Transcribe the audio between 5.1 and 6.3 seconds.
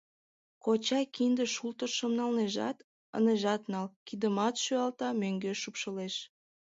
мӧҥгеш шупшылеш.